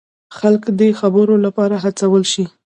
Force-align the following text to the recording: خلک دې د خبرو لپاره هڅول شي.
خلک 0.37 0.63
دې 0.79 0.89
د 0.93 0.97
خبرو 0.99 1.35
لپاره 1.45 1.75
هڅول 1.83 2.23
شي. 2.33 2.45